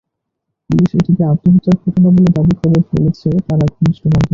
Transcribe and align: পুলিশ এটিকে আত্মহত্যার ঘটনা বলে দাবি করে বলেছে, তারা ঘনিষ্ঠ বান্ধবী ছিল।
পুলিশ 0.69 0.89
এটিকে 0.97 1.23
আত্মহত্যার 1.25 1.75
ঘটনা 1.83 2.09
বলে 2.09 2.29
দাবি 2.35 2.53
করে 2.59 2.79
বলেছে, 2.89 3.29
তারা 3.47 3.65
ঘনিষ্ঠ 3.73 4.01
বান্ধবী 4.03 4.17
ছিল। 4.17 4.29